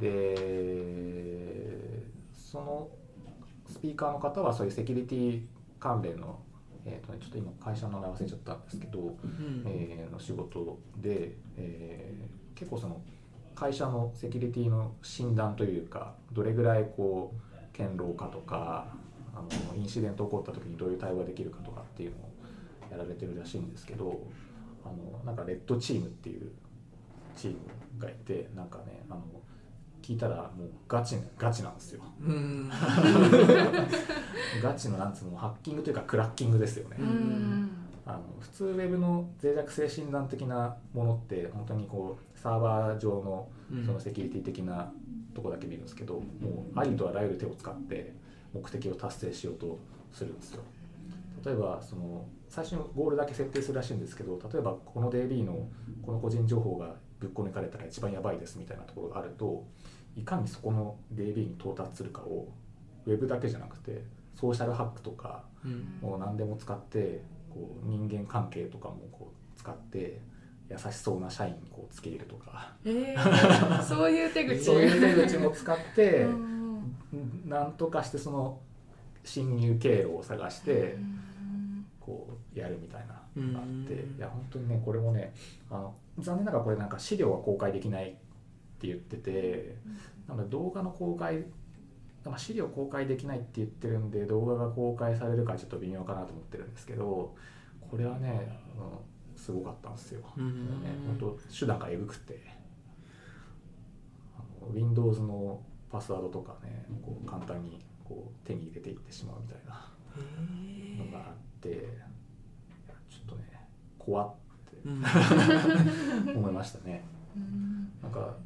[0.00, 2.88] でその
[3.68, 5.42] スピーカーの方はそういうセキュリティ
[5.78, 6.40] 関連の、
[6.84, 9.16] えーとね、ちょっと今会社の名前忘れちゃったんですけど、うん。
[9.66, 12.20] えーの仕事で、えー
[12.60, 13.00] 結構その
[13.54, 18.86] 会社のセキュリティの診断というかどれぐらいこう堅牢かとか
[19.34, 22.30] あのインシデント起こった時にどういう対応ができるかとかっていうのを
[22.90, 24.20] やられてるらしいんですけど
[24.84, 26.50] あのなんかレッドチームっていう
[27.34, 27.58] チーム
[27.98, 29.22] がいてなんかねあの
[30.10, 32.02] 聞いたらもうガチガチなんですよ。
[32.20, 32.68] うん。
[34.60, 37.06] ガチのなんつうのハッキングというかクラッキングですよね、うん。
[37.06, 37.70] うん
[38.04, 43.86] あの普通ウェブの脆弱性診断的なものって本当にこうサーバー上のうん。
[43.86, 44.92] そのセキュリティ的な
[45.32, 46.20] とこだけ見るんですけど、も
[46.74, 48.12] うありとあらゆる手を使って
[48.52, 49.78] 目的を達成しようと
[50.12, 50.62] するんですよ。
[51.46, 55.68] 例えばその最初にゴールだけ設定するらしいんですけど例えばこの DB の
[56.04, 59.64] この個人情報がぶっこ抜かれたら一番やばいですみたいなところがあると
[60.16, 62.48] いかにそこの DB に到達するかを
[63.06, 64.02] ウェブだけじゃなくて
[64.34, 65.98] ソーシャルハックとかうん。
[66.00, 70.20] もう何でも使ってこう人間関係とかもこう使って
[70.70, 72.72] 優しそうな社員にこうつけ入れるとか。
[72.84, 74.64] えー、 そういう手口。
[74.64, 76.96] そういう手口も使ってうん。
[77.46, 78.58] なんとかしてその
[79.24, 81.86] 侵入経路を探してうん。
[81.98, 83.94] こうやるみたいなのがあって。
[83.94, 85.32] うんいや本当にねこれもね
[85.70, 88.16] あの残念ながらこれなんか資料は公開できない
[88.80, 89.76] って言ってて
[90.26, 91.44] なので動画の公開
[92.24, 97.34] まあ、資料公開できないって言ってるんで動画が公開されるかちょっと微妙かなと思ってるんですけど
[97.90, 100.20] これはね、うん、すごかったんですよ。
[100.36, 100.82] うん。
[100.82, 102.38] ね、本当手段がエグくて。
[104.36, 111.68] あの Windows のパスワードとかねこう簡単にこう手に入れていってしまうみたいなへのがあって
[113.08, 113.66] ちょっとね
[113.98, 114.34] 怖っ
[114.70, 114.76] て
[116.32, 117.02] 思いましたね。
[117.34, 117.90] うん。
[118.02, 118.36] なんか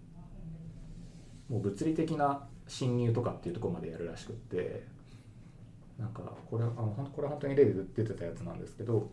[1.54, 4.84] もう物理的な侵入とかっていうところまでやるらしくって
[5.96, 9.08] なんかこれあのこれは本当に例で出てたやつなんですけど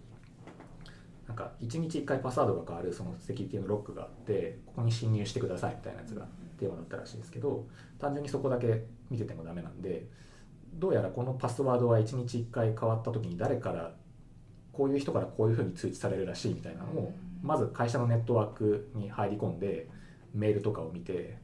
[1.28, 6.26] なんか1日1回パスワードが変わるそのセキュリティのロックがあってここに侵入してくださいみたいなやつが
[6.58, 7.68] テーマだったらしいんですけど
[8.00, 10.08] 単純にそこだけ見ててもダメなんで
[10.74, 13.94] どうやらこのパスワードは1日1回変わった時に誰から
[14.74, 19.88] こういう人からこういうふうに通知されるらしいみたいなのをまず会社のネットワークに入り込んで
[20.34, 21.41] メールとかを見て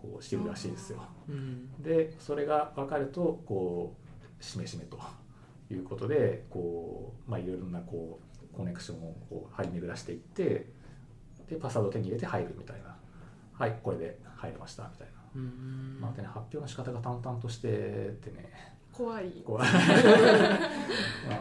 [0.00, 1.02] こう知るらしいですよ。
[1.28, 1.82] うん。
[1.82, 3.94] でそれが分かるとこ
[4.40, 4.98] うしめしめと
[5.70, 8.20] いうことでこう、まあ、いろいろなこ
[8.52, 10.66] うコネクションをこう張り巡らしていって
[11.48, 12.96] でパスワードを手に入れて入るみたいな。
[13.52, 15.20] はいこれで入りましたみたいな。
[15.36, 15.98] うん。
[16.00, 17.68] まあでね、発表の仕方が淡々として
[18.22, 18.50] てね。
[18.92, 19.30] 怖い。
[19.44, 19.68] こう まあ、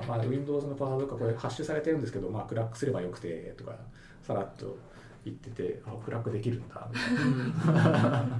[0.08, 3.76] まあ、Windows のパスワードとかこれハッシュされてるんですけど、まあ、クラックすればよくてとか
[4.22, 4.78] さらっと
[5.25, 6.88] 言っててあクラックできるんだ。
[6.91, 8.19] みたいな。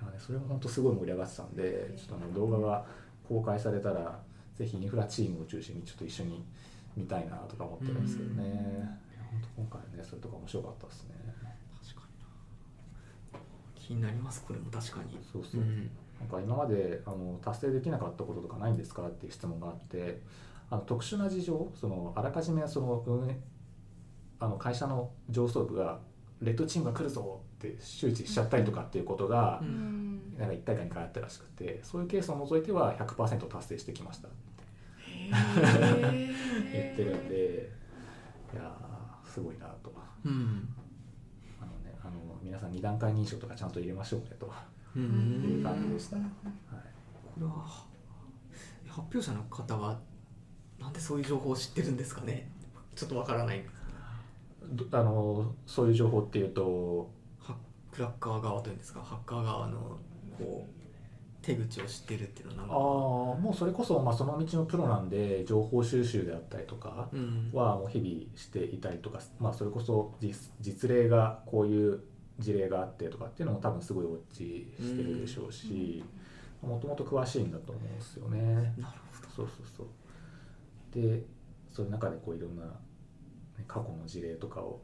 [0.00, 2.86] いやね、それも本当すごい盛り上がってたんでちょっとあの動画が
[3.26, 4.20] 公開されたら
[4.54, 6.44] ぜひインフラチームを中心にちょっと一緒に
[6.96, 8.98] 見たいなとか思ってるんですけどね、
[9.30, 11.14] 本当今回ねそれとか面白かったですね。
[11.82, 13.40] 確かにな。
[13.74, 15.18] 気になりますこれも確かに。
[15.32, 15.90] そうそう、ん。
[16.20, 20.20] なんか今まであの達成できなかったこととかないんですかっていう質問があって
[20.70, 23.38] あの特殊な事情そのあらかじめその運営
[24.40, 25.98] あの会社の上層部が
[26.40, 29.60] レッドチームが来るぞって周知しちゃったりとかっていうことが
[30.38, 34.28] なんか1回か2回あったらしくてそういうケースを除いては100%達成してきました
[35.08, 36.30] へ
[36.72, 37.78] 言ってるんで
[38.54, 38.98] いやー
[39.28, 39.92] すごいなと。
[40.24, 40.68] うん。
[41.60, 44.46] あの、ね、あの皆さん2段階認証とかちゃんと入れましょうねと、
[44.96, 46.22] いうん感じでした、うん。
[46.24, 46.28] い、
[47.34, 47.52] これは
[48.88, 50.00] 発表者の方は
[50.80, 52.50] なんでそういう情報を知ってるんですかね。
[52.96, 53.62] ちょっとわからない。
[53.62, 53.68] ど
[54.92, 57.10] あのそういう情報っていうと。
[57.40, 57.56] ハ
[57.90, 59.00] クラッカー側というんですか？
[59.00, 59.98] ハッカー側の
[60.38, 67.50] こう手口を知ってるっていうのはああかもうそれこそ、まあ、その道のプロなんで情報収集であったりとかうん。
[67.52, 72.00] はもう日々していたりとか、まあ、それこそ実実例がこういう
[72.38, 76.04] 事例があってとかっていうのも多分すごいウォッチしてるでしょうし
[76.62, 78.74] もともと詳しいんだと思うんですよね。
[78.76, 79.30] なるほど。
[79.34, 79.86] そうそうそう。
[81.02, 81.22] で
[81.72, 82.70] そういう中でこういろんな、ね、
[83.66, 84.80] 過去の事例とかを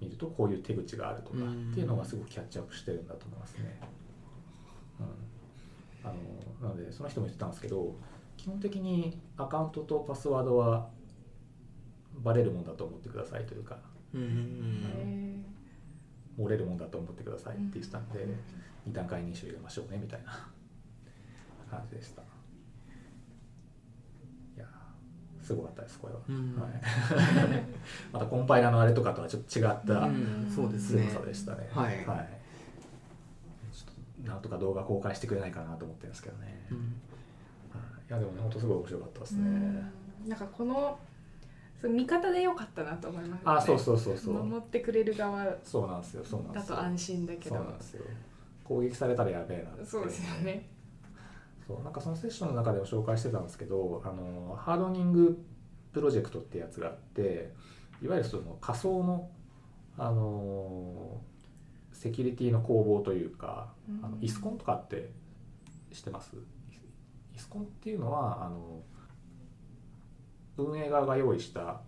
[0.00, 3.80] 見るとこういう手口があるとかっていうのがすごくキャッチアップしてるんだと思いますね。
[5.00, 5.02] う
[6.06, 6.12] ん、あ
[6.62, 7.94] のなのでその人も言ってたんですけど
[8.36, 10.88] 基本的にアカウントとパスワードは
[12.22, 13.78] バレるもんだと思ってくださいというか
[14.14, 15.44] うんうん
[16.38, 18.36] 漏れるもんだと思ってくださいって言ってたんで、うん
[18.88, 20.48] 2段階認証入れましょうねみたいな
[21.68, 22.22] 感じでした。
[22.22, 22.24] い
[24.58, 26.20] やーすごかったですこれは。
[26.28, 26.70] うんはい、
[28.12, 31.70] またコンパイラのあれとかとはちょっと違ったうんそうですね強さでしたね。
[31.72, 32.04] はい
[33.72, 36.66] ちょっとなんとか動画公開してくれないかなと思ってるんですけどね。
[36.72, 39.42] うんはいいやでもね本当すごい面白かったですね。
[39.42, 40.98] うんなんかこの
[41.82, 44.44] 味方でよかったなと思います、ね、あそうそうそうそう。
[44.44, 46.76] 守ってくれる側そうなんですよそうなんですよ。
[46.76, 48.04] だと安心だけどそうなんですよ。
[48.64, 50.75] 攻撃されたらやべえなそうですよね
[51.66, 55.44] そうなんかそのセッションの中でも紹介してたんですけどあのハードニング
[55.92, 57.52] プロジェクトってやつがあって
[58.02, 59.30] いわゆるその仮想の
[59.98, 61.20] あの
[61.92, 65.10] セキュリティの攻防というか、あのうんイスコンとかって
[65.90, 66.36] 知ってます？
[67.34, 68.82] イスコンっていうのはあの
[70.58, 71.80] 運営側が用意した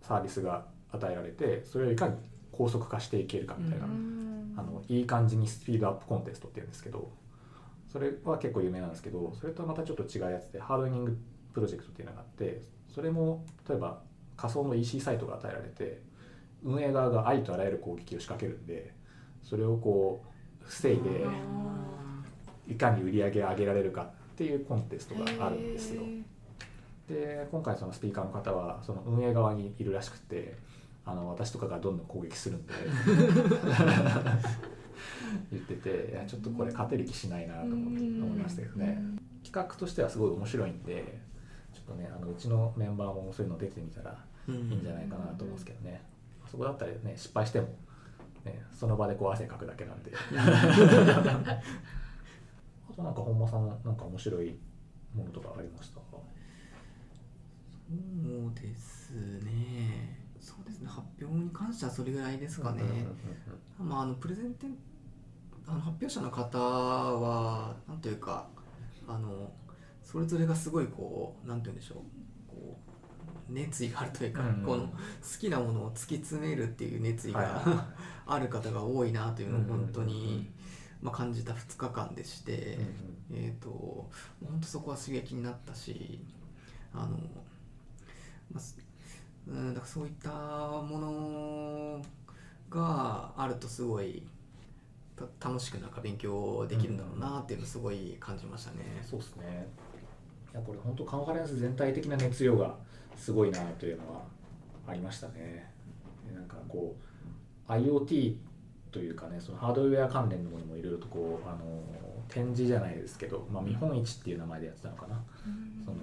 [0.00, 2.14] サービスが与えられてそれをいかに
[2.52, 4.54] 高速化していけるかみたいな、うん。
[4.56, 7.10] あのいい感じにスピードアップコンテストっていうんですけど
[7.92, 11.18] それは結構有名なんですけどそれとはまたちょっと違うやつでハードニング
[11.52, 12.62] プロジェクトっていうのがあって
[12.94, 14.00] それも例えば
[14.36, 16.00] 仮想の EC サイトが与えられて
[16.62, 18.92] 運営側がありとあらゆる攻撃を仕掛けるんで
[19.42, 21.02] それをこう防いで
[22.68, 26.02] いかに売り上げを上げられるかっていうコンテストがあるんですよ。
[27.08, 30.54] で今回そのスピーカーの方はその運営側にいるらしくて
[31.06, 32.74] あの私とかがどんどん攻撃するんで
[35.52, 38.98] 言ってていやちょっとこれ勝てる気しないなと思って思いましたけどね。
[39.44, 41.20] 企画としてはすごい面白いんで
[41.72, 44.16] ちょっとねあのうちのメンバーもそういうの出てみたら
[44.48, 44.54] うん。
[44.54, 46.02] いいんじゃないかなと思うんですけどね。
[46.50, 47.68] そこだったらね失敗しても、
[48.44, 50.12] ね、その場でこう汗かくだけなんで。
[52.90, 54.58] あとなんか本間さんなんか面白い
[55.14, 55.98] ものとかありました
[57.88, 57.96] そ
[58.46, 59.12] うです
[59.44, 60.17] ね
[60.48, 60.88] そうですね。
[60.88, 62.82] 発表に関してはそれぐらいですかね、
[63.78, 64.76] まあ、あのプレゼンテン
[65.66, 68.46] あの発表者の方はなんというか
[69.06, 69.52] あの
[70.02, 71.98] それぞれがすごいこうなんて言うんでしょう。
[72.48, 72.78] こ
[73.50, 74.92] う熱意があるというか、うんこの好
[75.38, 77.86] きなものを突き詰めるっていう熱意が、は
[78.26, 80.18] ある方が多いなというのを本当うんうんうん。
[80.18, 80.50] うんに、
[81.02, 82.78] まあ、感じた2日間でして、
[83.32, 84.10] えー、と
[84.42, 86.24] 本当そこは刺激になったし
[86.92, 87.18] あの、
[88.50, 88.78] まあす
[89.48, 92.02] うん、だからそういったもの
[92.70, 94.22] があるとすごい
[95.16, 98.84] た楽しくなんか勉強できるんだろうなっていうのをすごい感じましたね。
[99.02, 99.66] そうですね。
[100.52, 102.74] いやこれ本当カンファレンス全体的な熱量が
[103.16, 104.22] すごいなというのは
[104.86, 105.70] ありましたね。
[106.26, 106.94] でなんかこ
[107.68, 108.36] う IoT
[108.90, 111.82] というかねそのハードウェア関連のものもいろいろとこうあの
[112.28, 115.22] 展示じゃないですけど、まあ、見本市っていう名前でやってたのかな、
[115.84, 115.96] その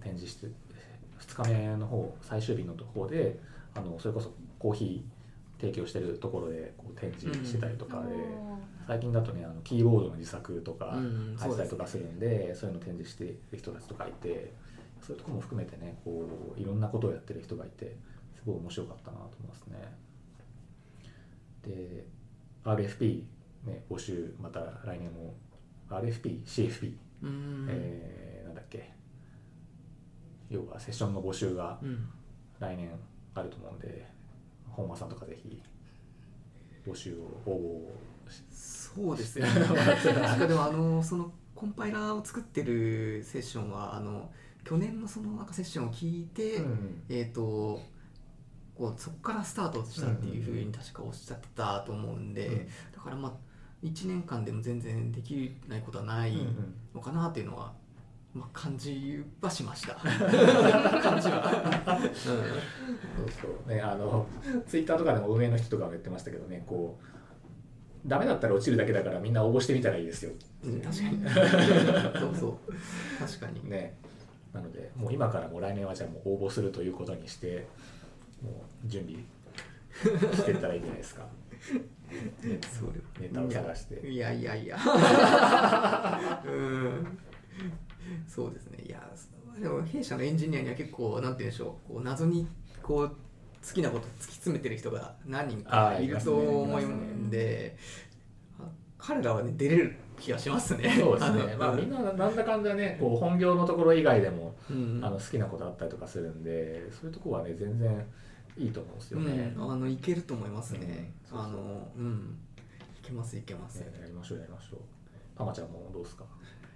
[0.00, 0.48] 展示して
[1.28, 3.38] 2日目の方最終日の方で
[3.74, 8.14] あのそれこそコーヒー提供してるところでこう展示してたりとかで、
[8.86, 14.52] 最近だとねあのキーボードの自作とかうん入ったりとかするんで,、そういうの展示してる人たちとかいて
[15.00, 17.96] そういうところも含めてねこういろんなことをやってる人がいて
[18.34, 19.76] すごい面白かったなと思いますね。
[21.62, 22.04] で
[22.64, 23.22] RFP、
[23.66, 25.34] ね、募集また来年も
[25.88, 27.66] RFP、CFP、うん。
[27.70, 28.93] えーなんだっけ
[30.50, 32.08] 要はセッションの募集がうん。
[32.60, 32.88] 来年
[33.34, 34.06] あると思うんで
[34.70, 35.60] 本間さんとかぜひ
[36.86, 37.90] 募集を応
[38.26, 39.46] 募しそうですね。
[40.14, 44.30] なんかでもあのそのコンパイラーを作ってるセッションはあの
[44.64, 47.80] 去年のそのなんかセッションを聞いて、うんえっ、と
[48.74, 52.66] こうそこからスタートしたっていうふうに確かおっしゃってたと思うんで、うん。
[52.92, 53.32] だからまあ
[53.82, 56.74] 1年間でも全然できないことはないうん。
[56.94, 57.72] のかなっていうのは、
[58.34, 59.94] まあ、感じはしました。
[60.02, 60.10] 感
[61.20, 62.42] じは、そう
[63.40, 63.68] そう。
[63.72, 64.26] ねあの
[64.66, 70.32] ツイッターとかでも運営の人とかも言ってましたけどねこうダメだったら落ちるだけだからみんな応募してみたらいいですよ。
[70.64, 71.24] うんうん、確かに。
[72.18, 72.72] そうそう。
[73.20, 73.70] 確かに。
[73.70, 73.96] ね。
[74.52, 77.66] なのでもう今からもう来年はじゃあもう応募するということにして
[78.42, 78.50] も
[78.84, 79.22] う準備
[80.34, 81.26] していったらいいんじゃないですか。
[83.20, 84.08] ネタを探して。
[84.08, 84.76] いやいやいや。
[86.46, 87.18] うん
[88.26, 88.84] そうですね。
[88.86, 89.10] いや
[89.60, 91.92] でも弊社のエンジニアには結構なんて言うんでしょう。
[91.94, 92.46] こう謎に
[92.82, 93.14] こう好
[93.72, 97.76] きなこと突き詰めてる人が何人かいると思うんで
[98.58, 98.64] あ
[98.98, 100.94] 彼らはね出れる気がしますね。
[101.00, 108.04] そうですね、まあ、みんななんだかんだねこう本業のところ以外でもうんあの好きなことあったりとかするんでそういうところはね全然
[108.58, 109.54] いいと思うんですよね。
[109.56, 112.38] うん、あのいけると思いますね、うんあのうん。
[113.02, 114.80] いけますいけます、ねやりましょうやりましょう。
[115.36, 116.24] たまちゃんもどうですか？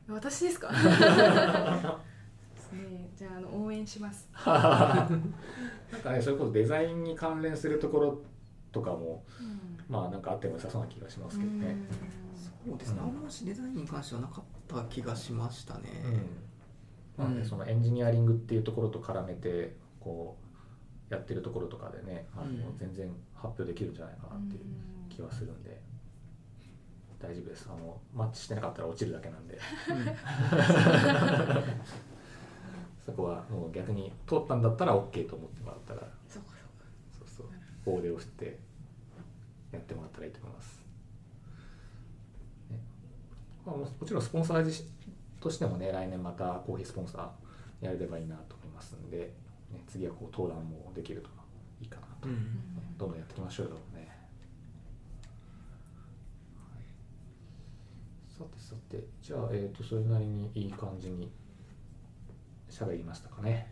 [0.09, 0.69] 私ですか？
[0.73, 0.77] で
[2.61, 4.29] すねじゃああの応援します。
[4.45, 8.21] なんかねそれこそデザインに関連するところ
[8.73, 9.59] とかもうん。
[9.89, 11.77] まあなんかあっても良さそうな気がしますけどね。
[12.67, 16.13] そうですね、うんあんましデザインに関してはなかった気がしましたね、うん。
[17.17, 17.45] まあねうん。
[17.45, 20.37] そのエンジニアリングっていうところと絡めてこ
[21.11, 22.77] うやってるところとかでねあの、うん。
[22.77, 24.63] 全然発表できるんじゃないかなっていう
[25.09, 25.81] 気はするんで。
[27.21, 27.69] 大丈夫です。
[27.69, 29.59] あのマッチしてなかったら落ちるだけなんで。
[33.09, 36.51] そこはもう逆に通ったんだったら OK と思ってもらったらそうか
[37.11, 37.47] そうそう
[37.87, 38.59] 大手を振って
[39.73, 40.81] やってもらったらいいと思います、
[42.71, 42.79] ね。
[43.65, 44.89] まあ、ももちろんスポンサー自身
[45.41, 49.33] としてもね来年またコーヒースポンサーやれればいいなと思いますんで、
[49.73, 51.31] ね、次はこう登壇もできると
[51.81, 52.99] いいかなと、うん。
[52.99, 54.09] どんどんやっていきましょうよね、はい
[58.39, 61.29] さてさてじゃあ、えー、とそれなりにいい感じに
[62.71, 63.67] 喋りましたかね。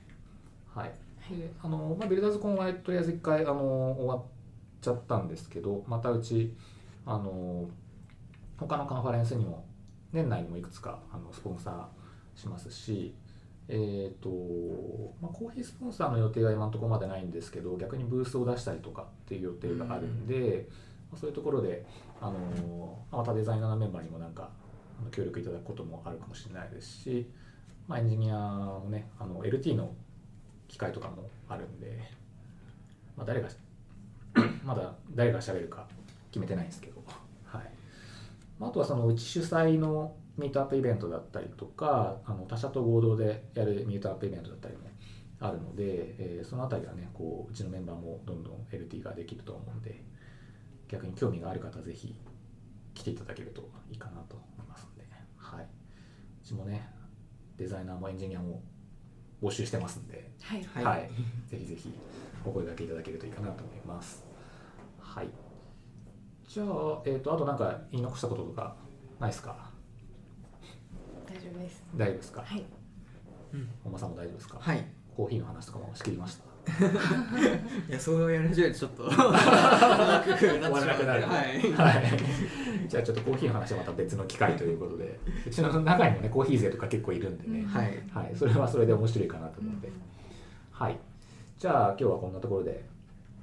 [0.74, 0.92] はい。
[1.30, 4.22] であの、まあ、ビルダーズコンはとりあえず一回あの終わっ
[4.80, 6.52] ちゃったんですけどまたうち
[7.04, 7.68] あの
[8.56, 9.64] 他のカンファレンスにも
[10.12, 13.14] 年内にもいくつかあのスポンサーしますし
[13.68, 14.28] えーと
[15.20, 20.68] まあ、コーヒースポンサーの予定は今のところまでないんですけど逆にブースを出したりとかっていう予定があるんで、
[21.10, 21.84] まあ、そういうところで
[22.20, 24.50] あのまたデザイナーのメンバーにもなんか
[25.10, 27.30] 協力いただくこともあるかもしれないですし、
[27.86, 29.94] まあ、エンジニアもねあの LT の
[30.68, 32.00] 機会とかもあるんで、
[33.16, 33.48] まあ、誰が
[34.64, 35.86] まだ誰が喋るか
[36.30, 37.02] 決めてないんですけど、
[37.44, 37.70] はい。
[38.58, 44.88] まあ、あとはそのうち主催のミートアップイベントだったりとかあの他社と合同でやるミートアップイベントだったりも
[45.40, 50.02] あるので、えーそのあたりはねこううちのメンバーもどんどん LT ができると思うんで
[50.88, 52.14] 逆に興味がある方はぜひ
[52.94, 55.04] 来ていただけるといいかなと思いますので、
[55.36, 56.88] はい、うちもね
[57.56, 58.62] デザイナーもエンジニアも
[59.42, 60.62] 募集してますんで、はい。
[60.64, 60.84] はい。
[60.84, 61.10] はい、
[61.46, 61.92] ぜひぜひ
[62.44, 64.24] お声掛けいただけるといいかなと思います。
[64.98, 65.28] はい。
[66.48, 68.76] じゃあ、えっ、と、あとなんか言い残したこととか
[69.18, 69.70] ないですか？
[71.26, 71.84] 大丈夫です。
[71.94, 72.42] 大丈夫ですか？
[72.42, 72.64] はい。
[73.52, 73.68] うん。
[73.84, 74.58] 本間さんも大丈夫ですか？
[74.60, 74.86] はい。
[75.14, 76.44] コーヒーの話とかも仕切りました？
[77.88, 82.88] いやそうやるじゃちょっと終わらなくなるはいはい。
[82.88, 89.90] じゃあちょっとコーヒーの話はまた別の機会ということで、うちの中にもね、コーヒー勢とか結構いるんでね、うんはいはい、それはそれで面白いかなと思うので、
[90.72, 90.98] はい。
[91.58, 92.80] じゃあ今日はこんなところで終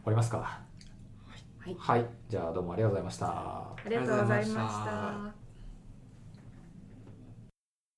[0.05, 0.37] わりますか。
[0.37, 2.05] はいはい。
[2.29, 3.27] じゃあどうもありがとうございました。
[3.27, 5.42] ありがとうございました